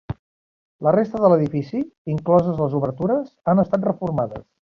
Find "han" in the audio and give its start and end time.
3.53-3.65